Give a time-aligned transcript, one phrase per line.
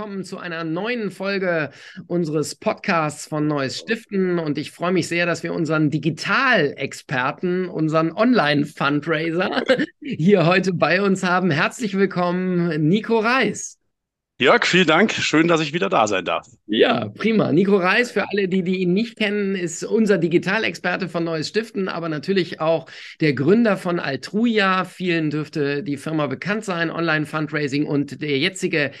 [0.00, 1.72] willkommen zu einer neuen Folge
[2.06, 4.38] unseres Podcasts von Neues Stiften.
[4.38, 9.62] Und ich freue mich sehr, dass wir unseren Digitalexperten, unseren Online-Fundraiser
[10.00, 11.50] hier heute bei uns haben.
[11.50, 13.76] Herzlich willkommen, Nico Reis.
[14.38, 15.12] Jörg, vielen Dank.
[15.12, 16.46] Schön, dass ich wieder da sein darf.
[16.64, 17.52] Ja, prima.
[17.52, 21.88] Nico Reis, für alle, die, die ihn nicht kennen, ist unser Digitalexperte von Neues Stiften,
[21.88, 22.86] aber natürlich auch
[23.20, 24.86] der Gründer von Altruja.
[24.86, 28.92] Vielen dürfte die Firma bekannt sein, Online-Fundraising und der jetzige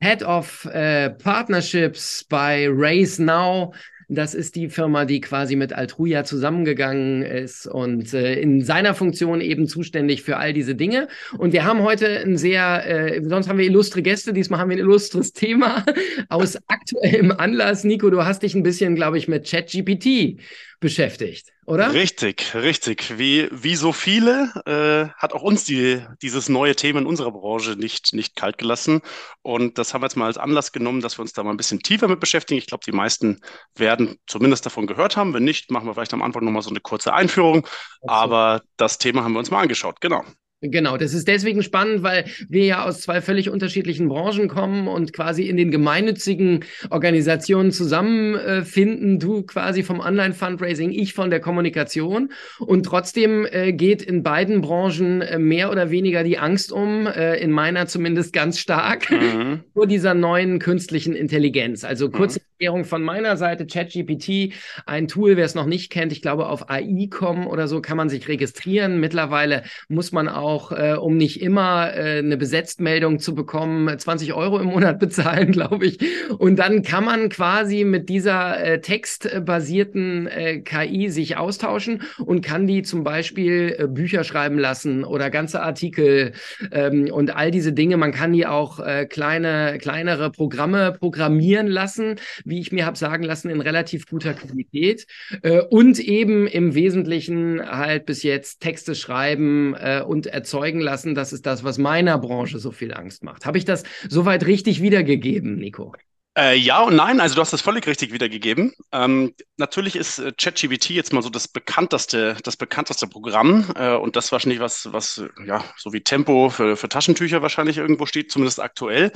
[0.00, 3.72] Head of äh, Partnerships bei Raise Now.
[4.08, 9.40] Das ist die Firma, die quasi mit Altruja zusammengegangen ist und äh, in seiner Funktion
[9.40, 11.08] eben zuständig für all diese Dinge.
[11.38, 14.76] Und wir haben heute ein sehr, äh, sonst haben wir illustre Gäste, diesmal haben wir
[14.76, 15.84] ein illustres Thema
[16.28, 17.82] aus aktuellem Anlass.
[17.82, 20.40] Nico, du hast dich ein bisschen, glaube ich, mit ChatGPT
[20.80, 21.92] beschäftigt, oder?
[21.92, 23.18] Richtig, richtig.
[23.18, 27.76] Wie, wie so viele äh, hat auch uns die, dieses neue Thema in unserer Branche
[27.76, 29.00] nicht, nicht kalt gelassen.
[29.42, 31.56] Und das haben wir jetzt mal als Anlass genommen, dass wir uns da mal ein
[31.56, 32.58] bisschen tiefer mit beschäftigen.
[32.58, 33.40] Ich glaube, die meisten
[33.74, 35.34] werden zumindest davon gehört haben.
[35.34, 37.66] Wenn nicht, machen wir vielleicht am Anfang nochmal so eine kurze Einführung.
[38.06, 40.24] Aber das Thema haben wir uns mal angeschaut, genau.
[40.62, 45.12] Genau, das ist deswegen spannend, weil wir ja aus zwei völlig unterschiedlichen Branchen kommen und
[45.12, 49.16] quasi in den gemeinnützigen Organisationen zusammenfinden.
[49.16, 52.32] Äh, du quasi vom Online-Fundraising, ich von der Kommunikation.
[52.58, 57.36] Und trotzdem äh, geht in beiden Branchen äh, mehr oder weniger die Angst um, äh,
[57.36, 59.60] in meiner zumindest ganz stark, mhm.
[59.74, 61.84] vor dieser neuen künstlichen Intelligenz.
[61.84, 62.44] Also kurze mhm.
[62.58, 64.54] Erklärung von meiner Seite, ChatGPT,
[64.86, 68.08] ein Tool, wer es noch nicht kennt, ich glaube auf AI.com oder so kann man
[68.08, 68.98] sich registrieren.
[68.98, 74.32] Mittlerweile muss man auch auch, äh, um nicht immer äh, eine Besetztmeldung zu bekommen, 20
[74.32, 75.98] Euro im Monat bezahlen, glaube ich.
[76.38, 82.66] Und dann kann man quasi mit dieser äh, textbasierten äh, KI sich austauschen und kann
[82.66, 86.32] die zum Beispiel äh, Bücher schreiben lassen oder ganze Artikel
[86.70, 87.96] ähm, und all diese Dinge.
[87.96, 93.24] Man kann die auch äh, kleine, kleinere Programme programmieren lassen, wie ich mir habe sagen
[93.24, 95.06] lassen, in relativ guter Qualität.
[95.42, 101.32] Äh, und eben im Wesentlichen halt bis jetzt Texte schreiben äh, und erzeugen lassen, das
[101.32, 103.46] ist das, was meiner Branche so viel Angst macht.
[103.46, 105.94] Habe ich das soweit richtig wiedergegeben, Nico?
[106.36, 108.74] Äh, ja und nein, also du hast das völlig richtig wiedergegeben.
[108.92, 114.16] Ähm, natürlich ist äh, ChatGPT jetzt mal so das bekannteste, das bekannteste Programm äh, und
[114.16, 118.60] das wahrscheinlich was, was ja so wie Tempo für, für Taschentücher wahrscheinlich irgendwo steht, zumindest
[118.60, 119.12] aktuell.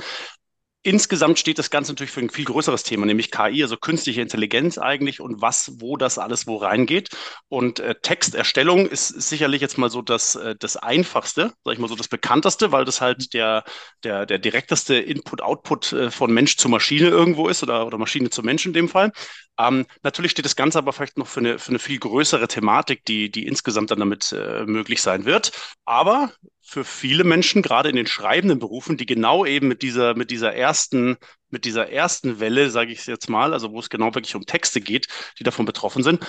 [0.83, 4.79] Insgesamt steht das Ganze natürlich für ein viel größeres Thema, nämlich KI, also künstliche Intelligenz
[4.79, 7.09] eigentlich und was, wo das alles wo reingeht.
[7.49, 11.87] Und äh, Texterstellung ist, sicherlich jetzt mal so das, äh, das einfachste, sag ich mal
[11.87, 13.63] so das bekannteste, weil das halt der,
[14.03, 18.41] der, der direkteste Input-Output äh, von Mensch zu Maschine irgendwo ist oder, oder Maschine zu
[18.41, 19.11] Mensch in dem Fall.
[19.59, 23.05] Ähm, natürlich steht das Ganze aber vielleicht noch für eine, für eine viel größere Thematik,
[23.05, 25.51] die, die insgesamt dann damit äh, möglich sein wird.
[25.85, 26.31] Aber
[26.61, 30.53] für viele Menschen, gerade in den schreibenden Berufen, die genau eben mit dieser, mit dieser
[30.53, 31.17] ersten,
[31.49, 34.79] mit dieser ersten Welle, sage ich jetzt mal, also wo es genau wirklich um Texte
[34.79, 35.07] geht,
[35.39, 36.25] die davon betroffen sind,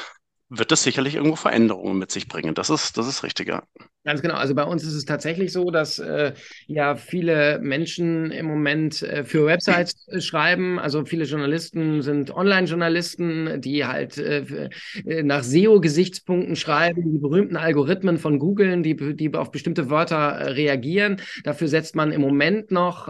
[0.54, 2.54] wird das sicherlich irgendwo Veränderungen mit sich bringen.
[2.54, 3.62] Das ist, das ist richtig, ja.
[4.04, 4.34] Ganz genau.
[4.34, 6.32] Also bei uns ist es tatsächlich so, dass äh,
[6.66, 10.80] ja viele Menschen im Moment äh, für Websites äh, schreiben.
[10.80, 14.70] Also viele Journalisten sind Online-Journalisten, die halt äh,
[15.04, 21.20] äh nach SEO-Gesichtspunkten schreiben, die berühmten Algorithmen von Googlen, die, die auf bestimmte Wörter reagieren.
[21.44, 23.08] Dafür setzt man im Moment noch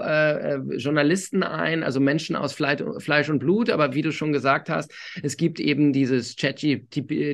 [0.76, 3.70] Journalisten ein, also Menschen aus Fleisch und Blut.
[3.70, 4.92] Aber wie du schon gesagt hast,
[5.22, 7.31] es gibt eben dieses ChatGPT,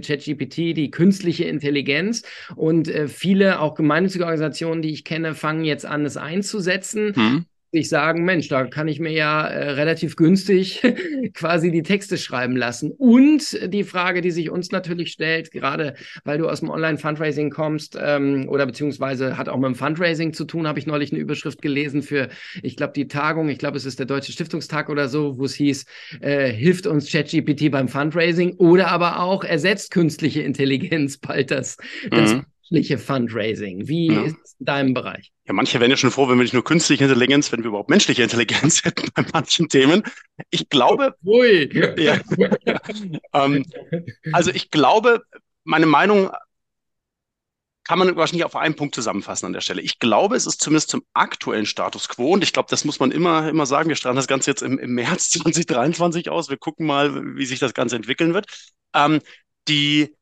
[0.74, 2.22] die künstliche Intelligenz
[2.56, 7.12] und äh, viele auch gemeinnützige Organisationen, die ich kenne, fangen jetzt an, es einzusetzen.
[7.14, 10.82] Mhm sich sagen, Mensch, da kann ich mir ja äh, relativ günstig
[11.34, 12.92] quasi die Texte schreiben lassen.
[12.92, 17.98] Und die Frage, die sich uns natürlich stellt, gerade weil du aus dem Online-Fundraising kommst
[18.00, 21.60] ähm, oder beziehungsweise hat auch mit dem Fundraising zu tun, habe ich neulich eine Überschrift
[21.60, 22.28] gelesen für,
[22.62, 25.54] ich glaube, die Tagung, ich glaube, es ist der Deutsche Stiftungstag oder so, wo es
[25.54, 25.84] hieß,
[26.20, 31.76] äh, hilft uns ChatGPT beim Fundraising oder aber auch ersetzt künstliche Intelligenz bald das,
[32.10, 33.88] das mhm menschliche Fundraising?
[33.88, 34.22] Wie ja.
[34.22, 35.32] ist es in deinem Bereich?
[35.46, 37.90] Ja, manche wären ja schon froh, wenn wir nicht nur künstliche Intelligenz, wenn wir überhaupt
[37.90, 40.02] menschliche Intelligenz hätten bei manchen Themen.
[40.50, 41.70] Ich glaube, Ui.
[41.96, 42.20] Ja,
[43.32, 43.64] ähm,
[44.32, 45.22] also ich glaube,
[45.64, 46.30] meine Meinung
[47.84, 49.80] kann man wahrscheinlich auf einen Punkt zusammenfassen an der Stelle.
[49.80, 53.10] Ich glaube, es ist zumindest zum aktuellen Status quo und ich glaube, das muss man
[53.10, 53.88] immer, immer sagen.
[53.88, 56.50] Wir strahlen das Ganze jetzt im, im März 2023 aus.
[56.50, 58.46] Wir gucken mal, wie sich das Ganze entwickeln wird.
[58.92, 59.20] Ähm,
[59.68, 60.14] die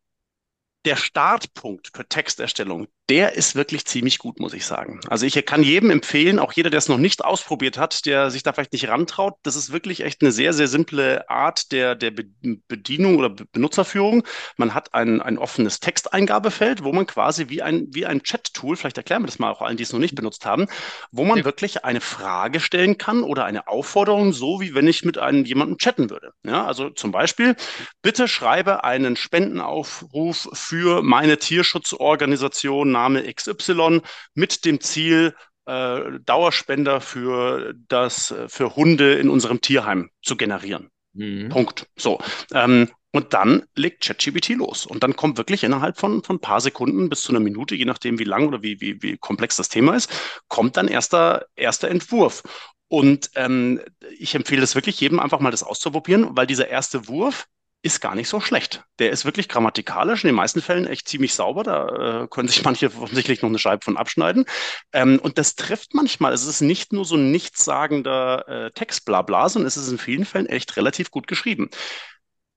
[0.87, 5.01] der Startpunkt für Texterstellung, der ist wirklich ziemlich gut, muss ich sagen.
[5.09, 8.43] Also ich kann jedem empfehlen, auch jeder, der es noch nicht ausprobiert hat, der sich
[8.43, 12.11] da vielleicht nicht rantraut, das ist wirklich echt eine sehr, sehr simple Art der, der
[12.11, 14.25] Bedienung oder Benutzerführung.
[14.57, 18.99] Man hat ein, ein offenes Texteingabefeld, wo man quasi wie ein, wie ein Chat-Tool, vielleicht
[18.99, 20.67] erklären wir das mal auch allen, die es noch nicht benutzt haben,
[21.13, 21.45] wo man ja.
[21.45, 25.79] wirklich eine Frage stellen kann oder eine Aufforderung, so wie wenn ich mit einem jemandem
[25.79, 26.33] chatten würde.
[26.45, 27.55] Ja, also zum Beispiel,
[28.03, 34.01] bitte schreibe einen Spendenaufruf für meine Tierschutzorganisation Name XY
[34.35, 35.35] mit dem Ziel,
[35.67, 40.91] äh, Dauerspender für das, für Hunde in unserem Tierheim zu generieren.
[41.13, 41.49] Mhm.
[41.49, 41.87] Punkt.
[41.97, 42.19] So.
[42.53, 44.85] Ähm, und dann legt ChatGPT los.
[44.85, 47.87] Und dann kommt wirklich innerhalb von, von ein paar Sekunden bis zu einer Minute, je
[47.87, 50.11] nachdem, wie lang oder wie, wie, wie komplex das Thema ist,
[50.49, 52.43] kommt dann erster, erster Entwurf.
[52.89, 53.81] Und ähm,
[54.19, 57.47] ich empfehle es wirklich jedem einfach mal das auszuprobieren, weil dieser erste Wurf,
[57.87, 58.85] ist gar nicht so schlecht.
[58.99, 61.63] Der ist wirklich grammatikalisch, in den meisten Fällen echt ziemlich sauber.
[61.63, 64.45] Da äh, können sich manche offensichtlich noch eine Scheibe von abschneiden.
[64.93, 66.33] Ähm, und das trifft manchmal.
[66.33, 69.99] Es ist nicht nur so ein nichtssagender äh, Text, bla bla, sondern es ist in
[69.99, 71.71] vielen Fällen echt relativ gut geschrieben.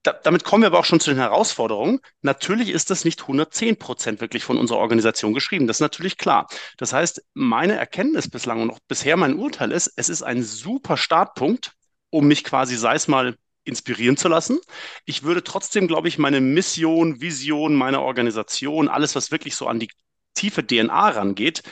[0.03, 1.99] Da, damit kommen wir aber auch schon zu den Herausforderungen.
[2.21, 5.67] Natürlich ist das nicht 110 Prozent wirklich von unserer Organisation geschrieben.
[5.67, 6.47] Das ist natürlich klar.
[6.77, 10.95] Das heißt, meine Erkenntnis bislang und auch bisher mein Urteil ist, es ist ein super
[10.97, 11.73] Startpunkt,
[12.09, 14.59] um mich quasi, sei es mal inspirieren zu lassen.
[15.05, 19.79] Ich würde trotzdem, glaube ich, meine Mission, Vision, meine Organisation, alles, was wirklich so an
[19.79, 19.89] die
[20.33, 21.63] tiefe DNA rangeht,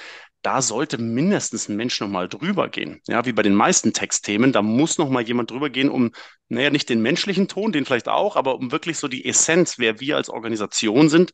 [0.41, 3.01] da sollte mindestens ein Mensch nochmal drüber gehen.
[3.07, 6.11] Ja, wie bei den meisten Textthemen, da muss nochmal jemand drüber gehen, um,
[6.47, 9.99] naja, nicht den menschlichen Ton, den vielleicht auch, aber um wirklich so die Essenz, wer
[9.99, 11.31] wir als Organisation sind,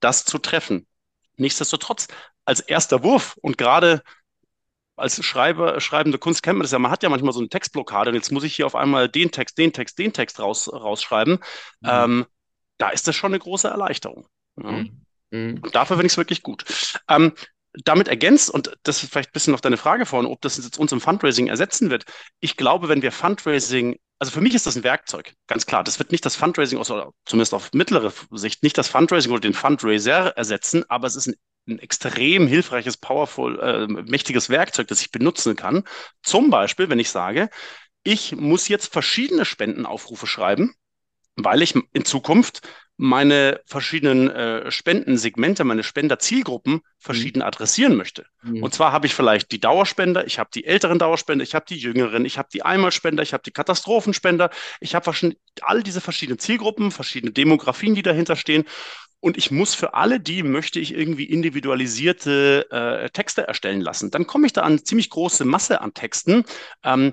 [0.00, 0.86] das zu treffen.
[1.36, 2.08] Nichtsdestotrotz,
[2.44, 4.02] als erster Wurf und gerade
[4.96, 8.10] als Schreiber, schreibende Kunst kennt man das ja, man hat ja manchmal so eine Textblockade
[8.10, 11.34] und jetzt muss ich hier auf einmal den Text, den Text, den Text raus, rausschreiben.
[11.80, 11.88] Mhm.
[11.88, 12.26] Ähm,
[12.78, 14.26] da ist das schon eine große Erleichterung.
[14.62, 14.70] Ja.
[14.70, 15.04] Mhm.
[15.30, 15.60] mhm.
[15.62, 16.64] Und dafür finde ich es wirklich gut.
[17.08, 17.32] Ähm,
[17.84, 20.78] damit ergänzt, und das ist vielleicht ein bisschen noch deine Frage vorhin, ob das jetzt
[20.78, 22.04] uns im Fundraising ersetzen wird.
[22.40, 25.84] Ich glaube, wenn wir Fundraising, also für mich ist das ein Werkzeug, ganz klar.
[25.84, 29.54] Das wird nicht das Fundraising, oder zumindest auf mittlere Sicht, nicht das Fundraising oder den
[29.54, 31.34] Fundraiser ersetzen, aber es ist ein
[31.68, 35.82] ein extrem hilfreiches, powerful, äh, mächtiges Werkzeug, das ich benutzen kann.
[36.22, 37.50] Zum Beispiel, wenn ich sage,
[38.04, 40.74] ich muss jetzt verschiedene Spendenaufrufe schreiben,
[41.34, 42.60] weil ich in Zukunft
[42.96, 47.46] meine verschiedenen äh, Spendensegmente, meine Spenderzielgruppen verschieden mhm.
[47.46, 48.26] adressieren möchte.
[48.42, 48.62] Mhm.
[48.62, 51.76] Und zwar habe ich vielleicht die Dauerspender, ich habe die älteren Dauerspender, ich habe die
[51.76, 54.50] jüngeren, ich habe die Einmalspender, ich habe die Katastrophenspender,
[54.80, 55.12] ich habe
[55.60, 58.64] all diese verschiedenen Zielgruppen, verschiedene Demografien, die dahinter stehen.
[59.20, 64.10] Und ich muss für alle die, möchte ich irgendwie individualisierte äh, Texte erstellen lassen.
[64.10, 66.44] Dann komme ich da an eine ziemlich große Masse an Texten,
[66.84, 67.12] ähm,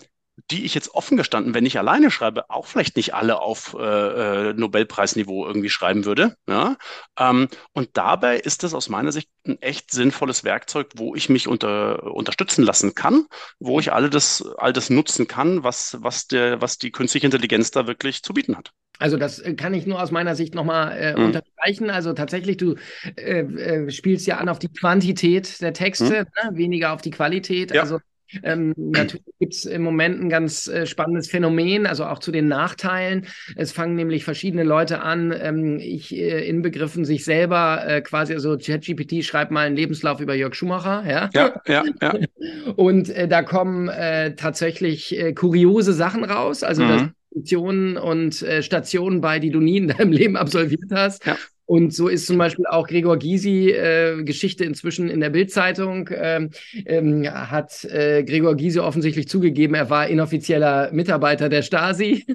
[0.50, 4.50] die ich jetzt offen gestanden, wenn ich alleine schreibe, auch vielleicht nicht alle auf äh,
[4.50, 6.35] äh, Nobelpreisniveau irgendwie schreiben würde.
[6.47, 6.75] Ja?
[7.19, 11.47] Ähm, und dabei ist das aus meiner Sicht ein echt sinnvolles Werkzeug, wo ich mich
[11.47, 13.27] unter, unterstützen lassen kann,
[13.59, 17.71] wo ich all das, all das nutzen kann, was, was, der, was die künstliche Intelligenz
[17.71, 18.71] da wirklich zu bieten hat.
[19.00, 21.25] Also das äh, kann ich nur aus meiner Sicht nochmal äh, mhm.
[21.25, 21.89] unterstreichen.
[21.89, 22.75] Also tatsächlich, du
[23.18, 26.50] äh, äh, spielst ja an auf die Quantität der Texte, mhm.
[26.51, 26.57] ne?
[26.57, 27.71] weniger auf die Qualität.
[27.71, 27.81] Ja.
[27.81, 28.00] Also
[28.41, 32.47] ähm, natürlich gibt es im Moment ein ganz äh, spannendes Phänomen, also auch zu den
[32.47, 33.27] Nachteilen.
[33.56, 38.57] Es fangen nämlich verschiedene Leute an, ähm, ich äh, inbegriffen sich selber äh, quasi, also
[38.57, 41.30] ChatGPT schreibt mal einen Lebenslauf über Jörg Schumacher, ja.
[41.33, 42.13] Ja, ja, ja.
[42.75, 46.63] Und äh, da kommen äh, tatsächlich äh, kuriose Sachen raus.
[46.63, 46.88] Also mhm.
[46.88, 51.25] das und äh, Stationen bei, die du nie in deinem Leben absolviert hast.
[51.25, 51.36] Ja.
[51.65, 56.50] Und so ist zum Beispiel auch Gregor Gysi, äh, Geschichte inzwischen in der Bildzeitung, ähm,
[56.86, 62.25] ähm, hat äh, Gregor Gysi offensichtlich zugegeben, er war inoffizieller Mitarbeiter der Stasi,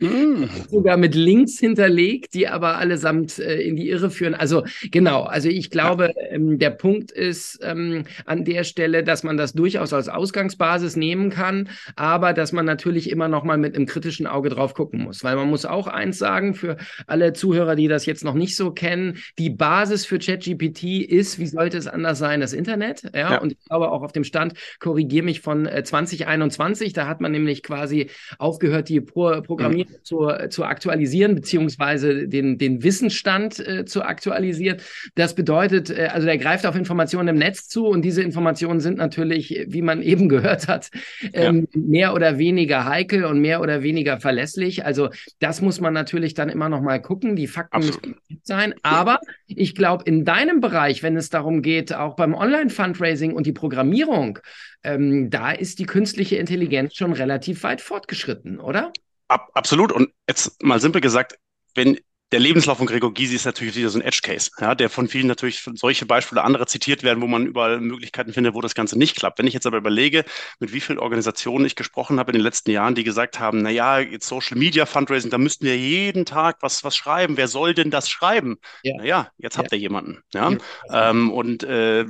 [0.00, 0.44] mm.
[0.70, 4.34] sogar mit Links hinterlegt, die aber allesamt äh, in die Irre führen.
[4.34, 9.36] Also genau, also ich glaube, ähm, der Punkt ist ähm, an der Stelle, dass man
[9.36, 13.86] das durchaus als Ausgangsbasis nehmen kann, aber dass man natürlich immer noch mal mit einem
[13.86, 17.88] kritischen Auge drauf gucken muss, weil man muss auch eins sagen für alle Zuhörer, die
[17.88, 19.18] das jetzt noch nicht so kennen.
[19.38, 23.02] Die Basis für ChatGPT ist, wie sollte es anders sein, das Internet.
[23.14, 23.38] Ja, ja.
[23.38, 27.32] und ich glaube auch auf dem Stand, korrigiere mich von äh, 2021, da hat man
[27.32, 30.04] nämlich quasi aufgehört, die Pro Programmierung mhm.
[30.04, 34.78] zu, zu aktualisieren, beziehungsweise den, den Wissensstand äh, zu aktualisieren.
[35.14, 38.98] Das bedeutet, äh, also der greift auf Informationen im Netz zu und diese Informationen sind
[38.98, 40.90] natürlich, wie man eben gehört hat,
[41.32, 41.80] ähm, ja.
[41.80, 44.84] mehr oder weniger heikel und mehr oder weniger verlässlich.
[44.84, 47.36] Also das muss man natürlich dann immer noch mal gucken.
[47.36, 48.06] Die Fakten Absolut.
[48.06, 48.74] müssen sein.
[48.82, 53.52] Aber ich glaube, in deinem Bereich, wenn es darum geht, auch beim Online-Fundraising und die
[53.52, 54.40] Programmierung,
[54.82, 58.92] ähm, da ist die künstliche Intelligenz schon relativ weit fortgeschritten, oder?
[59.28, 59.92] Ab, absolut.
[59.92, 61.38] Und jetzt mal simpel gesagt,
[61.74, 61.98] wenn
[62.32, 65.26] der Lebenslauf von Gregor Gysi ist natürlich wieder so ein Edge-Case, ja, der von vielen
[65.26, 69.16] natürlich solche Beispiele andere zitiert werden, wo man überall Möglichkeiten findet, wo das Ganze nicht
[69.16, 69.38] klappt.
[69.38, 70.24] Wenn ich jetzt aber überlege,
[70.60, 73.70] mit wie vielen Organisationen ich gesprochen habe in den letzten Jahren, die gesagt haben, na
[73.70, 77.36] ja, jetzt Social Media Fundraising, da müssten wir jeden Tag was, was schreiben.
[77.36, 78.58] Wer soll denn das schreiben?
[78.82, 78.96] Ja.
[78.96, 80.22] Naja, jetzt habt ihr jemanden.
[80.32, 80.52] Ja,
[80.88, 81.10] ja.
[81.10, 82.04] Ähm, und äh,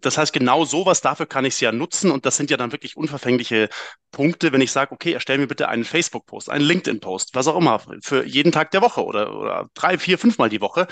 [0.00, 2.72] das heißt, genau sowas, dafür kann ich es ja nutzen und das sind ja dann
[2.72, 3.68] wirklich unverfängliche
[4.10, 7.80] Punkte, wenn ich sage, okay, erstell mir bitte einen Facebook-Post, einen LinkedIn-Post, was auch immer,
[8.02, 10.86] für jeden Tag der Woche oder, oder drei, vier, fünfmal die Woche,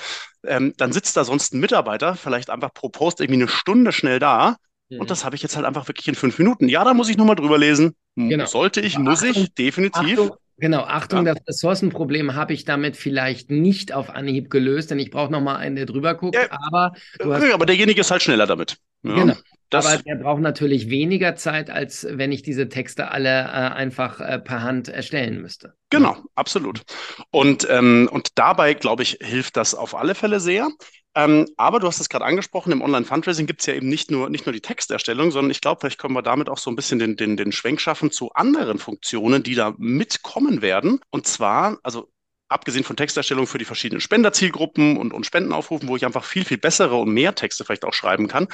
[0.45, 4.19] ähm, dann sitzt da sonst ein Mitarbeiter vielleicht einfach pro Post irgendwie eine Stunde schnell
[4.19, 4.57] da
[4.89, 5.01] mhm.
[5.01, 6.69] und das habe ich jetzt halt einfach wirklich in fünf Minuten.
[6.69, 7.95] Ja, da muss ich nochmal drüber lesen.
[8.17, 8.47] Genau.
[8.47, 10.19] Sollte ich, muss Achtung, ich, definitiv.
[10.19, 11.35] Achtung, Genau, Achtung, ja.
[11.35, 15.75] das Ressourcenproblem habe ich damit vielleicht nicht auf Anhieb gelöst, denn ich brauche nochmal einen,
[15.75, 16.37] der drüber guckt.
[16.37, 17.53] Ja, aber, hast...
[17.53, 18.77] aber derjenige ist halt schneller damit.
[19.03, 19.35] Ja, genau.
[19.73, 19.87] Das...
[19.87, 24.39] Aber der braucht natürlich weniger Zeit, als wenn ich diese Texte alle äh, einfach äh,
[24.39, 25.75] per Hand erstellen müsste.
[25.91, 26.83] Genau, absolut.
[27.31, 30.69] Und, ähm, und dabei, glaube ich, hilft das auf alle Fälle sehr.
[31.15, 34.31] Ähm, aber du hast es gerade angesprochen, im Online-Fundraising gibt es ja eben nicht nur,
[34.31, 36.99] nicht nur die Texterstellung, sondern ich glaube, vielleicht können wir damit auch so ein bisschen
[36.99, 41.01] den, den, den Schwenk schaffen zu anderen Funktionen, die da mitkommen werden.
[41.11, 42.11] Und zwar, also
[42.49, 46.59] abgesehen von Texterstellung für die verschiedenen Spenderzielgruppen und, und Spendenaufrufen, wo ich einfach viel, viel
[46.59, 48.49] bessere und mehr Texte vielleicht auch schreiben kann,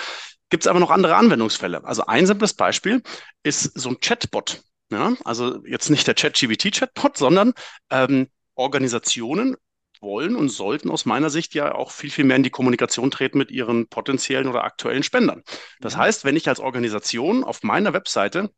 [0.50, 1.84] gibt es aber noch andere Anwendungsfälle.
[1.84, 3.02] Also ein simples Beispiel
[3.42, 4.62] ist so ein Chatbot.
[4.90, 5.14] Ja?
[5.24, 7.52] Also jetzt nicht der ChatGBT-Chatbot, sondern
[7.90, 9.56] ähm, Organisationen
[10.00, 13.38] wollen und sollten aus meiner Sicht ja auch viel, viel mehr in die Kommunikation treten
[13.38, 15.42] mit ihren potenziellen oder aktuellen Spendern.
[15.80, 18.50] Das heißt, wenn ich als Organisation auf meiner Webseite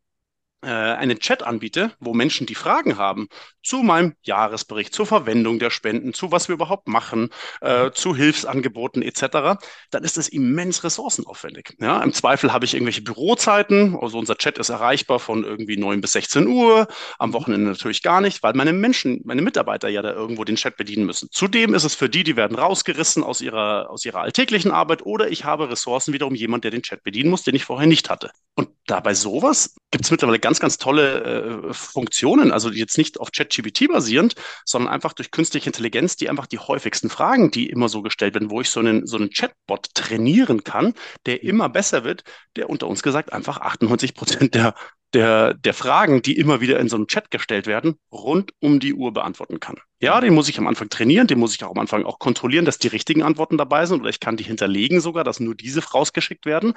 [0.61, 3.27] äh, einen Chat anbiete, wo Menschen die Fragen haben
[3.63, 7.29] zu meinem Jahresbericht, zur Verwendung der Spenden, zu was wir überhaupt machen,
[7.61, 9.59] äh, zu Hilfsangeboten etc.,
[9.91, 11.75] dann ist es immens ressourcenaufwendig.
[11.79, 16.01] Ja, Im Zweifel habe ich irgendwelche Bürozeiten, also unser Chat ist erreichbar von irgendwie 9
[16.01, 16.87] bis 16 Uhr,
[17.19, 20.77] am Wochenende natürlich gar nicht, weil meine Menschen, meine Mitarbeiter ja da irgendwo den Chat
[20.77, 21.29] bedienen müssen.
[21.31, 25.29] Zudem ist es für die, die werden rausgerissen aus ihrer, aus ihrer alltäglichen Arbeit oder
[25.29, 28.31] ich habe Ressourcen wiederum jemand, der den Chat bedienen muss, den ich vorher nicht hatte.
[28.55, 33.31] Und dabei sowas gibt es mittlerweile ganz, ganz tolle äh, Funktionen, also jetzt nicht auf
[33.31, 38.01] ChatGPT basierend, sondern einfach durch künstliche Intelligenz, die einfach die häufigsten Fragen, die immer so
[38.01, 40.93] gestellt werden, wo ich so einen, so einen Chatbot trainieren kann,
[41.25, 42.23] der immer besser wird,
[42.55, 44.75] der unter uns gesagt einfach 98 Prozent der,
[45.13, 48.93] der, der Fragen, die immer wieder in so einem Chat gestellt werden, rund um die
[48.93, 49.77] Uhr beantworten kann.
[49.99, 52.65] Ja, den muss ich am Anfang trainieren, den muss ich auch am Anfang auch kontrollieren,
[52.65, 55.83] dass die richtigen Antworten dabei sind oder ich kann die hinterlegen sogar, dass nur diese
[55.91, 56.73] rausgeschickt werden.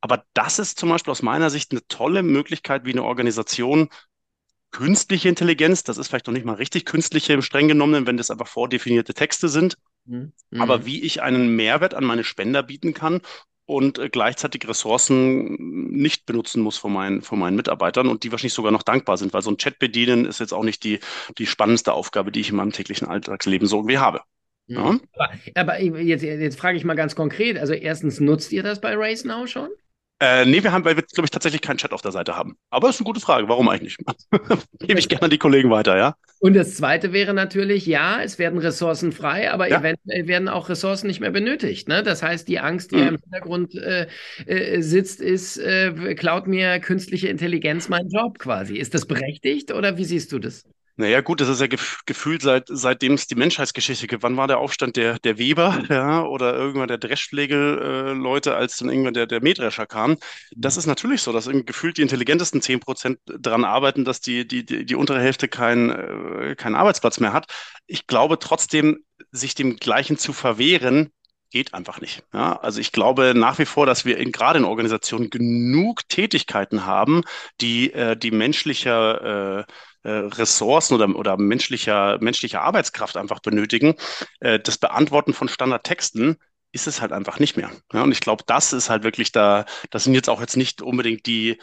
[0.00, 3.88] Aber das ist zum Beispiel aus meiner Sicht eine tolle Möglichkeit, wie eine Organisation
[4.70, 8.30] künstliche Intelligenz, das ist vielleicht noch nicht mal richtig künstliche im streng genommen, wenn das
[8.30, 10.32] einfach vordefinierte Texte sind, mhm.
[10.58, 13.20] aber wie ich einen Mehrwert an meine Spender bieten kann
[13.66, 15.56] und äh, gleichzeitig Ressourcen
[15.90, 19.32] nicht benutzen muss von meinen, von meinen Mitarbeitern und die wahrscheinlich sogar noch dankbar sind,
[19.32, 21.00] weil so ein Chat bedienen ist jetzt auch nicht die,
[21.38, 24.22] die spannendste Aufgabe, die ich in meinem täglichen Alltagsleben so irgendwie habe.
[24.66, 24.98] Ja.
[25.14, 28.94] Aber, aber, jetzt, jetzt frage ich mal ganz konkret, also erstens, nutzt ihr das bei
[28.96, 29.70] Race Now schon?
[30.22, 32.56] Äh, nee, wir haben, weil wir, glaube ich, tatsächlich keinen Chat auf der Seite haben.
[32.68, 33.48] Aber das ist eine gute Frage.
[33.48, 34.28] Warum eigentlich nicht?
[34.78, 36.14] Gebe ich gerne an die Kollegen weiter, ja.
[36.40, 39.80] Und das zweite wäre natürlich, ja, es werden Ressourcen frei, aber ja.
[39.80, 41.88] eventuell werden auch Ressourcen nicht mehr benötigt.
[41.88, 42.02] Ne?
[42.02, 43.08] Das heißt, die Angst, die mhm.
[43.08, 44.08] im Hintergrund äh,
[44.46, 48.76] äh, sitzt, ist, äh, klaut mir künstliche Intelligenz meinen Job quasi.
[48.76, 50.64] Ist das berechtigt oder wie siehst du das?
[50.96, 54.22] Naja, gut, das ist ja gef gefühlt seit, seitdem es die Menschheitsgeschichte gibt.
[54.22, 58.88] Wann war der Aufstand der, der Weber, ja, oder irgendwann der Dreschflegel-Leute, äh, als dann
[58.90, 60.16] irgendwann der, der Mähdrescher kam?
[60.54, 64.64] Das ist natürlich so, dass gefühlt die intelligentesten 10 Prozent daran arbeiten, dass die, die,
[64.64, 67.46] die, die untere Hälfte keinen äh, keinen Arbeitsplatz mehr hat.
[67.86, 71.10] Ich glaube trotzdem, sich dem Gleichen zu verwehren,
[71.50, 72.22] geht einfach nicht.
[72.32, 76.86] Ja, also ich glaube nach wie vor, dass wir in, gerade in Organisationen genug Tätigkeiten
[76.86, 77.22] haben,
[77.60, 79.64] die äh, die menschlicher äh,
[80.02, 83.94] äh, Ressourcen oder, oder menschlicher, menschlicher Arbeitskraft einfach benötigen,
[84.40, 86.36] äh, das Beantworten von Standardtexten
[86.72, 87.70] ist es halt einfach nicht mehr.
[87.92, 90.82] Ja, und ich glaube, das ist halt wirklich da, das sind jetzt auch jetzt nicht
[90.82, 91.58] unbedingt die,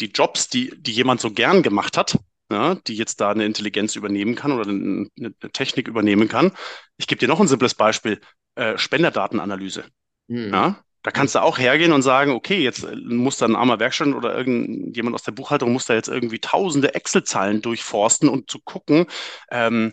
[0.00, 2.18] die Jobs, die, die jemand so gern gemacht hat,
[2.50, 6.52] ja, die jetzt da eine Intelligenz übernehmen kann oder eine, eine Technik übernehmen kann.
[6.98, 8.20] Ich gebe dir noch ein simples Beispiel,
[8.54, 9.84] äh, Spenderdatenanalyse.
[10.28, 10.50] Mhm.
[10.52, 13.80] Ja, da kannst du auch hergehen und sagen, okay, jetzt äh, muss da ein armer
[13.80, 18.60] Werkstatt oder irgendjemand aus der Buchhaltung muss da jetzt irgendwie tausende Excel-Zahlen durchforsten und zu
[18.60, 19.06] gucken,
[19.50, 19.92] ähm,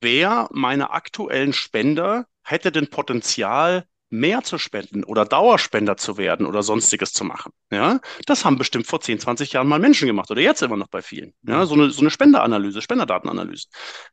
[0.00, 6.62] wer meine aktuellen Spender hätte denn Potenzial, mehr zu spenden oder Dauerspender zu werden oder
[6.62, 7.52] sonstiges zu machen.
[7.70, 10.88] Ja, das haben bestimmt vor 10, 20 Jahren mal Menschen gemacht oder jetzt immer noch
[10.88, 11.34] bei vielen.
[11.42, 13.66] Ja, so eine, so eine Spenderanalyse, Spenderdatenanalyse.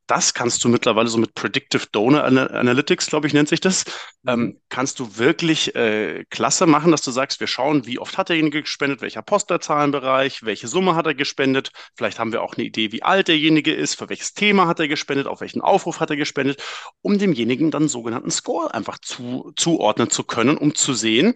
[0.07, 3.85] Das kannst du mittlerweile so mit Predictive Donor Analytics, glaube ich, nennt sich das,
[4.23, 4.29] mhm.
[4.29, 8.29] ähm, kannst du wirklich äh, klasse machen, dass du sagst, wir schauen, wie oft hat
[8.29, 11.71] derjenige gespendet, welcher Postleitzahlenbereich, welche Summe hat er gespendet.
[11.95, 14.89] Vielleicht haben wir auch eine Idee, wie alt derjenige ist, für welches Thema hat er
[14.89, 16.61] gespendet, auf welchen Aufruf hat er gespendet,
[17.01, 21.35] um demjenigen dann sogenannten Score einfach zu, zu zuordnen zu können, um zu sehen,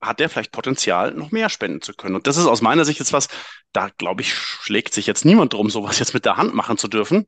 [0.00, 2.16] hat der vielleicht Potenzial, noch mehr spenden zu können.
[2.16, 3.28] Und das ist aus meiner Sicht jetzt was,
[3.72, 6.88] da glaube ich, schlägt sich jetzt niemand drum, sowas jetzt mit der Hand machen zu
[6.88, 7.26] dürfen.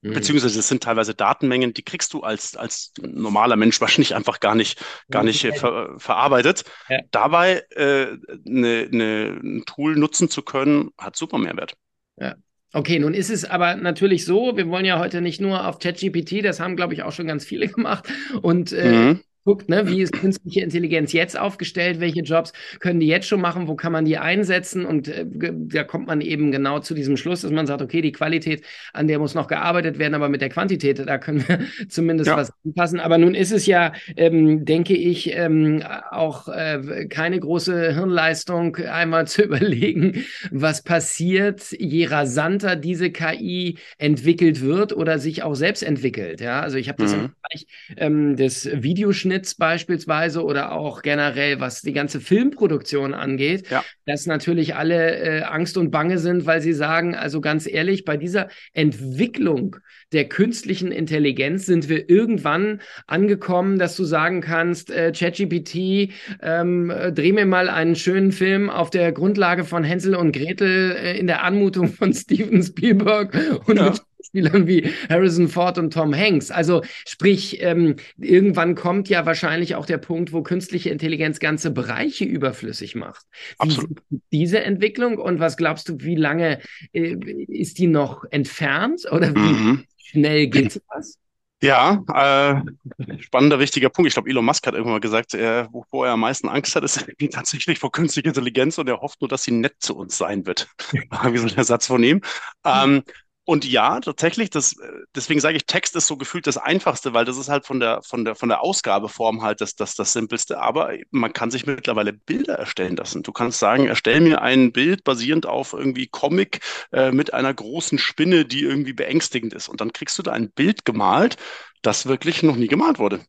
[0.00, 0.14] Mhm.
[0.14, 4.54] Beziehungsweise es sind teilweise Datenmengen, die kriegst du als, als normaler Mensch wahrscheinlich einfach gar
[4.54, 6.64] nicht, gar nicht äh, ver, verarbeitet.
[6.88, 7.00] Ja.
[7.10, 11.74] Dabei äh, ne, ne, ein Tool nutzen zu können, hat super Mehrwert.
[12.16, 12.34] Ja.
[12.74, 16.42] Okay, nun ist es aber natürlich so, wir wollen ja heute nicht nur auf ChatGPT,
[16.42, 18.08] das haben, glaube ich, auch schon ganz viele gemacht.
[18.40, 23.08] Und äh, mhm guckt, ne, wie ist künstliche Intelligenz jetzt aufgestellt, welche Jobs können die
[23.08, 26.78] jetzt schon machen, wo kann man die einsetzen und äh, da kommt man eben genau
[26.78, 30.14] zu diesem Schluss, dass man sagt, okay, die Qualität, an der muss noch gearbeitet werden,
[30.14, 31.58] aber mit der Quantität, da können wir
[31.88, 32.36] zumindest ja.
[32.36, 33.00] was anpassen.
[33.00, 39.26] Aber nun ist es ja, ähm, denke ich, ähm, auch äh, keine große Hirnleistung, einmal
[39.26, 46.40] zu überlegen, was passiert, je rasanter diese KI entwickelt wird oder sich auch selbst entwickelt.
[46.40, 47.20] Ja, also ich habe das mhm.
[47.20, 53.70] im Bereich ähm, des Videoschnitts Schnitt beispielsweise oder auch generell, was die ganze Filmproduktion angeht,
[53.70, 53.82] ja.
[54.04, 58.18] dass natürlich alle äh, Angst und Bange sind, weil sie sagen, also ganz ehrlich, bei
[58.18, 59.76] dieser Entwicklung
[60.12, 66.12] der künstlichen Intelligenz sind wir irgendwann angekommen, dass du sagen kannst, äh, ChatGPT,
[66.42, 70.92] ähm, äh, dreh mir mal einen schönen Film auf der Grundlage von Hänsel und Gretel
[70.92, 73.34] äh, in der Anmutung von Steven Spielberg
[73.66, 73.84] und ja.
[73.90, 76.50] mit Spielern wie Harrison Ford und Tom Hanks.
[76.50, 82.24] Also sprich, ähm, irgendwann kommt ja wahrscheinlich auch der Punkt, wo künstliche Intelligenz ganze Bereiche
[82.24, 83.24] überflüssig macht.
[83.58, 84.02] Absolut.
[84.32, 86.60] Diese Entwicklung und was glaubst du, wie lange
[86.92, 87.16] äh,
[87.48, 89.84] ist die noch entfernt oder wie mhm.
[89.96, 91.18] schnell geht das?
[91.62, 94.08] Ja, äh, spannender, wichtiger Punkt.
[94.08, 96.82] Ich glaube, Elon Musk hat irgendwann mal gesagt, er, wo, er am meisten Angst hat,
[96.82, 100.44] ist tatsächlich vor künstlicher Intelligenz und er hofft nur, dass sie nett zu uns sein
[100.44, 100.68] wird.
[101.30, 102.20] Wie so der Satz von ihm.
[102.64, 103.04] Ähm,
[103.44, 104.76] und ja, tatsächlich, das,
[105.16, 108.00] deswegen sage ich, Text ist so gefühlt das Einfachste, weil das ist halt von der,
[108.02, 110.60] von der, von der Ausgabeform halt das, das, das Simpelste.
[110.60, 113.24] Aber man kann sich mittlerweile Bilder erstellen lassen.
[113.24, 116.60] Du kannst sagen, erstell mir ein Bild basierend auf irgendwie Comic
[116.92, 119.68] äh, mit einer großen Spinne, die irgendwie beängstigend ist.
[119.68, 121.36] Und dann kriegst du da ein Bild gemalt,
[121.82, 123.20] das wirklich noch nie gemalt wurde.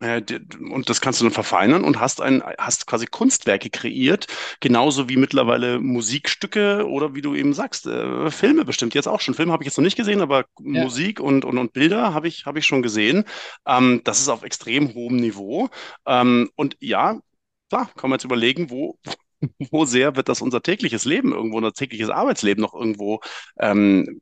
[0.00, 0.22] Äh,
[0.70, 4.26] und das kannst du dann verfeinern und hast ein, hast quasi Kunstwerke kreiert,
[4.60, 9.34] genauso wie mittlerweile Musikstücke oder wie du eben sagst, äh, Filme bestimmt jetzt auch schon.
[9.34, 10.82] Filme habe ich jetzt noch nicht gesehen, aber ja.
[10.82, 13.24] Musik und, und, und Bilder habe ich, habe ich schon gesehen.
[13.66, 15.68] Ähm, das ist auf extrem hohem Niveau.
[16.06, 17.20] Ähm, und ja,
[17.68, 18.98] klar, kann man jetzt überlegen, wo,
[19.70, 23.20] wo sehr wird das unser tägliches Leben irgendwo, unser tägliches Arbeitsleben noch irgendwo
[23.58, 24.20] ähm,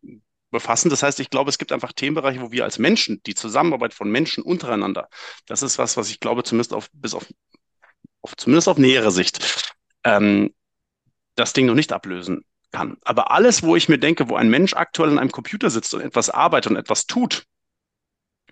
[0.50, 0.90] befassen.
[0.90, 4.10] Das heißt, ich glaube, es gibt einfach Themenbereiche, wo wir als Menschen, die Zusammenarbeit von
[4.10, 5.08] Menschen untereinander,
[5.46, 7.26] das ist was, was ich glaube, zumindest auf, bis auf,
[8.22, 10.54] auf zumindest auf nähere Sicht, ähm,
[11.34, 12.96] das Ding noch nicht ablösen kann.
[13.02, 16.00] Aber alles, wo ich mir denke, wo ein Mensch aktuell in einem Computer sitzt und
[16.00, 17.44] etwas arbeitet und etwas tut,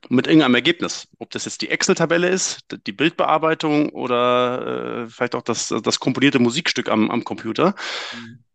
[0.08, 1.08] mit irgendeinem Ergebnis.
[1.18, 6.38] Ob das jetzt die Excel-Tabelle ist, die Bildbearbeitung oder äh, vielleicht auch das, das komponierte
[6.38, 7.74] Musikstück am, am Computer.
[8.14, 8.45] Mhm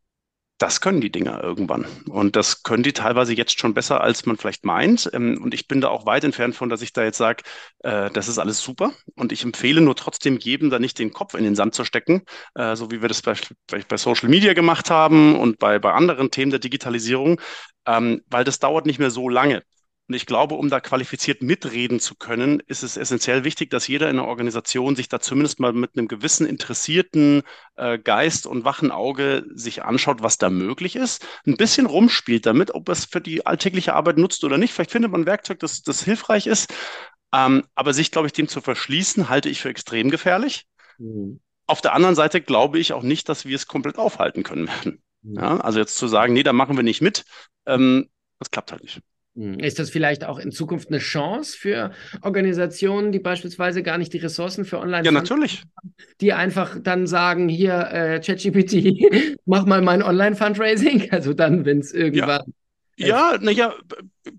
[0.61, 1.87] das können die Dinger irgendwann.
[2.07, 5.09] Und das können die teilweise jetzt schon besser, als man vielleicht meint.
[5.11, 7.43] Ähm, und ich bin da auch weit entfernt von, dass ich da jetzt sage,
[7.79, 8.93] äh, das ist alles super.
[9.15, 12.23] Und ich empfehle nur trotzdem jedem, da nicht den Kopf in den Sand zu stecken,
[12.53, 13.33] äh, so wie wir das bei,
[13.87, 17.41] bei Social Media gemacht haben und bei, bei anderen Themen der Digitalisierung,
[17.87, 19.63] ähm, weil das dauert nicht mehr so lange.
[20.07, 24.09] Und ich glaube, um da qualifiziert mitreden zu können, ist es essentiell wichtig, dass jeder
[24.09, 27.43] in der Organisation sich da zumindest mal mit einem gewissen interessierten
[27.75, 32.73] äh, Geist und wachen Auge sich anschaut, was da möglich ist, ein bisschen rumspielt damit,
[32.73, 34.73] ob es für die alltägliche Arbeit nutzt oder nicht.
[34.73, 36.73] Vielleicht findet man ein Werkzeug, das, das hilfreich ist.
[37.33, 40.65] Ähm, aber sich, glaube ich, dem zu verschließen, halte ich für extrem gefährlich.
[40.97, 41.39] Mhm.
[41.67, 45.01] Auf der anderen Seite glaube ich auch nicht, dass wir es komplett aufhalten können werden.
[45.21, 45.35] Mhm.
[45.35, 47.23] Ja, also jetzt zu sagen, nee, da machen wir nicht mit,
[47.65, 48.09] ähm,
[48.39, 49.01] das klappt halt nicht.
[49.35, 49.59] Hm.
[49.59, 51.91] Ist das vielleicht auch in Zukunft eine Chance für
[52.21, 55.63] Organisationen, die beispielsweise gar nicht die Ressourcen für Online Ja, natürlich.
[55.77, 61.09] Haben, die einfach dann sagen, hier, äh, ChatGPT, mach mal mein Online-Fundraising.
[61.11, 62.53] Also dann, wenn es irgendwann.
[62.97, 63.73] Ja, ja naja,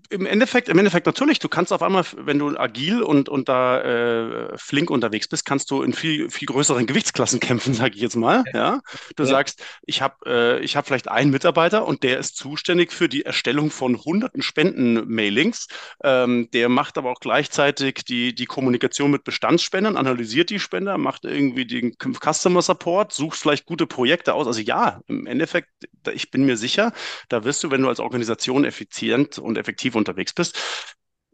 [0.09, 3.81] im Endeffekt, im Endeffekt natürlich, du kannst auf einmal, wenn du agil und, und da
[3.81, 8.15] äh, flink unterwegs bist, kannst du in viel, viel größeren Gewichtsklassen kämpfen, sage ich jetzt
[8.15, 8.43] mal.
[8.53, 8.79] Ja?
[9.15, 9.29] Du ja.
[9.29, 13.25] sagst, ich habe äh, ich hab vielleicht einen Mitarbeiter und der ist zuständig für die
[13.25, 15.67] Erstellung von hunderten Spenden-Mailings.
[16.03, 21.25] Ähm, der macht aber auch gleichzeitig die, die Kommunikation mit Bestandsspendern, analysiert die Spender, macht
[21.25, 24.47] irgendwie den Customer Support, sucht vielleicht gute Projekte aus.
[24.47, 25.69] Also ja, im Endeffekt,
[26.13, 26.93] ich bin mir sicher,
[27.27, 30.59] da wirst du, wenn du als Organisation effizient und effektiv unterwegs bist,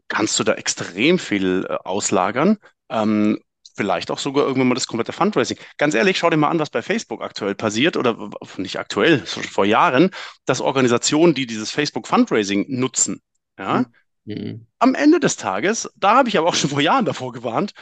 [0.08, 2.58] kannst du da extrem viel äh, auslagern.
[2.88, 3.40] Ähm,
[3.76, 5.56] vielleicht auch sogar irgendwann mal das komplette Fundraising.
[5.78, 9.44] Ganz ehrlich, schau dir mal an, was bei Facebook aktuell passiert oder nicht aktuell, schon
[9.44, 10.10] vor Jahren,
[10.44, 13.22] dass Organisationen, die dieses Facebook Fundraising nutzen,
[13.58, 13.86] ja,
[14.24, 14.66] mhm.
[14.78, 17.72] am Ende des Tages, da habe ich aber auch schon vor Jahren davor gewarnt,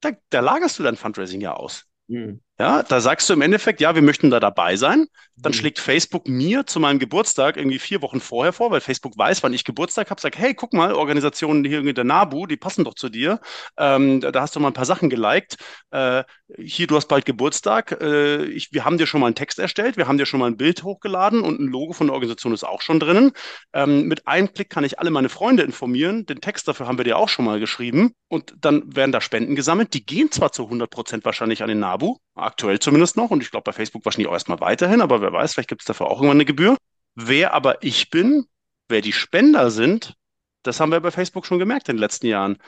[0.00, 1.86] da, da lagerst du dein Fundraising ja aus.
[2.08, 2.40] Mhm.
[2.62, 5.08] Ja, da sagst du im Endeffekt, ja, wir möchten da dabei sein.
[5.34, 5.56] Dann mhm.
[5.56, 9.52] schlägt Facebook mir zu meinem Geburtstag irgendwie vier Wochen vorher vor, weil Facebook weiß, wann
[9.52, 12.94] ich Geburtstag habe, sagt, hey, guck mal, Organisationen hier in der NABU, die passen doch
[12.94, 13.40] zu dir.
[13.76, 15.56] Ähm, da, da, hast du mal ein paar Sachen geliked.
[15.90, 16.22] Äh,
[16.56, 18.00] hier, du hast bald Geburtstag.
[18.00, 20.46] Äh, ich, wir haben dir schon mal einen Text erstellt, wir haben dir schon mal
[20.46, 23.32] ein Bild hochgeladen und ein Logo von der Organisation ist auch schon drinnen.
[23.72, 26.26] Ähm, mit einem Klick kann ich alle meine Freunde informieren.
[26.26, 28.14] Den Text dafür haben wir dir auch schon mal geschrieben.
[28.28, 29.94] Und dann werden da Spenden gesammelt.
[29.94, 33.30] Die gehen zwar zu 100 Prozent wahrscheinlich an den NABU, aktuell zumindest noch.
[33.30, 35.86] Und ich glaube bei Facebook wahrscheinlich auch erstmal weiterhin, aber wer weiß, vielleicht gibt es
[35.86, 36.76] dafür auch irgendwann eine Gebühr.
[37.14, 38.46] Wer aber ich bin,
[38.88, 40.14] wer die Spender sind,
[40.62, 42.58] das haben wir bei Facebook schon gemerkt in den letzten Jahren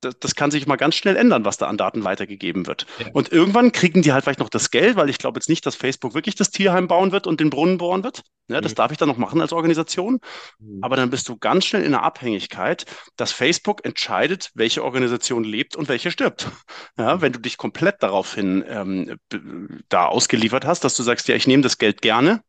[0.00, 2.86] das, das, kann sich mal ganz schnell ändern, was da an Daten weitergegeben wird.
[2.98, 3.06] Ja.
[3.12, 5.74] Und irgendwann kriegen die halt vielleicht noch das Geld, weil ich glaube jetzt nicht, dass
[5.74, 8.22] Facebook wirklich das Tierheim bauen wird und den Brunnen bohren wird.
[8.48, 8.76] Ja, das mhm.
[8.76, 10.20] darf ich dann noch machen als Organisation.
[10.58, 10.78] Mhm.
[10.82, 15.76] Aber dann bist du ganz schnell in der Abhängigkeit, dass Facebook entscheidet, welche Organisation lebt
[15.76, 16.48] und welche stirbt.
[16.96, 17.20] Ja, mhm.
[17.22, 19.18] wenn du dich komplett daraufhin ähm,
[19.88, 22.42] da ausgeliefert hast, dass du sagst, ja, ich nehme das Geld gerne,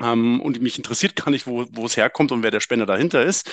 [0.00, 3.24] ähm, und mich interessiert gar nicht, wo, wo es herkommt und wer der Spender dahinter
[3.24, 3.50] ist,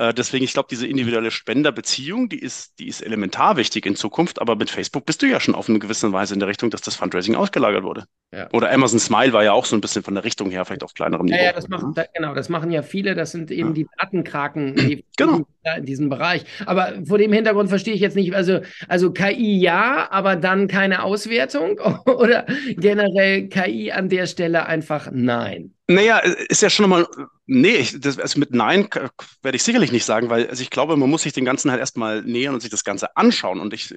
[0.00, 4.40] äh, deswegen, ich glaube, diese individuelle Spenderbeziehung, die ist, die ist elementar wichtig in Zukunft.
[4.40, 6.80] Aber mit Facebook bist du ja schon auf eine gewisse Weise in der Richtung, dass
[6.80, 8.04] das Fundraising ausgelagert wurde.
[8.34, 8.48] Ja.
[8.54, 10.94] Oder Amazon Smile war ja auch so ein bisschen von der Richtung her vielleicht auf
[10.94, 11.36] kleinerem Niveau.
[11.36, 13.14] Ja, ja das machen, da, genau, das machen ja viele.
[13.14, 13.74] Das sind eben ja.
[13.74, 15.42] die Datenkraken die genau.
[15.76, 16.46] in diesem Bereich.
[16.64, 21.02] Aber vor dem Hintergrund verstehe ich jetzt nicht, also, also KI ja, aber dann keine
[21.02, 25.74] Auswertung oder generell KI an der Stelle einfach nein.
[25.90, 27.08] Naja, ist ja schon mal,
[27.46, 28.88] nee, ich, das, also mit Nein
[29.42, 31.80] werde ich sicherlich nicht sagen, weil also ich glaube, man muss sich den Ganzen halt
[31.80, 33.58] erstmal nähern und sich das Ganze anschauen.
[33.58, 33.92] Und ich,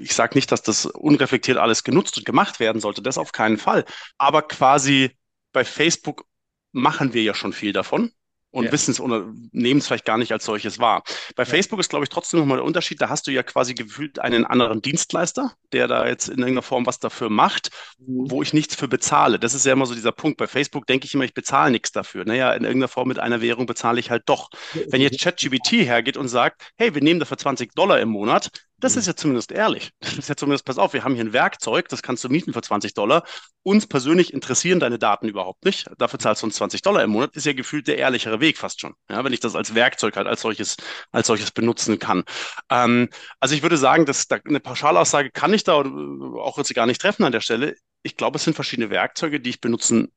[0.00, 3.58] ich sage nicht, dass das unreflektiert alles genutzt und gemacht werden sollte, das auf keinen
[3.58, 3.84] Fall.
[4.18, 5.16] Aber quasi
[5.52, 6.24] bei Facebook
[6.72, 8.10] machen wir ja schon viel davon
[8.56, 8.72] und ja.
[8.72, 11.02] wissen es oder nehmen es vielleicht gar nicht als solches wahr.
[11.34, 11.48] Bei ja.
[11.48, 13.02] Facebook ist, glaube ich, trotzdem nochmal der Unterschied.
[13.02, 16.86] Da hast du ja quasi gefühlt einen anderen Dienstleister, der da jetzt in irgendeiner Form
[16.86, 18.30] was dafür macht, mhm.
[18.30, 19.38] wo ich nichts für bezahle.
[19.38, 20.38] Das ist ja immer so dieser Punkt.
[20.38, 22.24] Bei Facebook denke ich immer, ich bezahle nichts dafür.
[22.24, 24.48] Naja, in irgendeiner Form mit einer Währung bezahle ich halt doch.
[24.88, 28.94] Wenn jetzt ChatGBT hergeht und sagt, hey, wir nehmen dafür 20 Dollar im Monat, das
[28.94, 28.98] mhm.
[29.00, 29.90] ist ja zumindest ehrlich.
[30.00, 32.52] Das ist ja zumindest, pass auf, wir haben hier ein Werkzeug, das kannst du mieten
[32.52, 33.24] für 20 Dollar.
[33.62, 35.86] Uns persönlich interessieren deine Daten überhaupt nicht.
[35.98, 37.36] Dafür zahlst du uns 20 Dollar im Monat.
[37.36, 38.94] Ist ja gefühlt der ehrlichere Weg fast schon.
[39.10, 40.76] Ja, wenn ich das als Werkzeug halt als solches,
[41.12, 42.24] als solches benutzen kann.
[42.70, 43.08] Ähm,
[43.40, 47.00] also ich würde sagen, dass da eine Pauschalaussage kann ich da auch jetzt gar nicht
[47.00, 47.76] treffen an der Stelle.
[48.02, 50.12] Ich glaube, es sind verschiedene Werkzeuge, die ich benutzen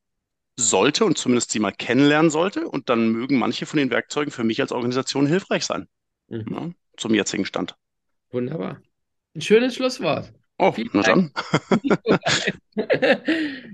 [0.56, 2.67] sollte und zumindest sie mal kennenlernen sollte.
[2.67, 5.88] Und dann mögen manche von den Werkzeugen für mich als Organisation hilfreich sein.
[6.28, 6.45] Mhm.
[6.52, 7.76] Ja, zum jetzigen Stand.
[8.31, 8.81] Wunderbar.
[9.35, 10.31] Ein schönes Schlusswort.
[10.61, 11.31] Oh, na dann.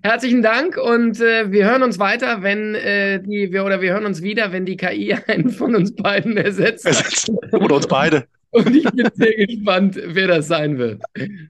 [0.04, 4.06] Herzlichen Dank und äh, wir hören uns weiter, wenn äh, die wir oder wir hören
[4.06, 6.86] uns wieder, wenn die KI einen von uns beiden ersetzt.
[6.86, 7.32] ersetzt.
[7.54, 8.28] Oder uns beide.
[8.52, 11.02] Und ich bin sehr gespannt, wer das sein wird.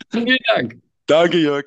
[0.09, 0.77] Vielen Dank.
[1.05, 1.65] Danke, Jörg.